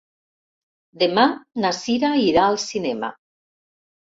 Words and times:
Demà 1.03 1.25
na 1.65 1.73
Cira 1.81 2.11
irà 2.31 2.47
al 2.47 2.59
cinema. 2.67 3.11